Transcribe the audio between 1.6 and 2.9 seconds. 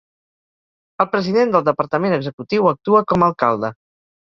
departament executiu